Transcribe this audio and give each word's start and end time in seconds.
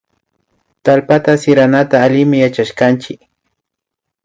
Tallpata 0.83 1.35
siranata 1.43 1.95
allimi 2.05 2.37
yachashkanki 2.43 3.13